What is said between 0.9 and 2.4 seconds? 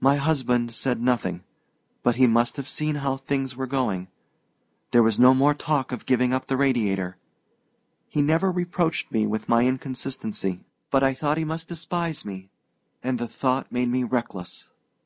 nothing, but he